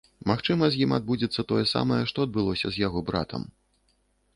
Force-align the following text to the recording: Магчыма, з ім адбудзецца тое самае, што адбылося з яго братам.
Магчыма, 0.29 0.69
з 0.75 0.79
ім 0.85 0.95
адбудзецца 0.97 1.47
тое 1.53 1.63
самае, 1.75 2.03
што 2.13 2.17
адбылося 2.29 2.67
з 2.77 2.87
яго 2.89 3.09
братам. 3.13 3.51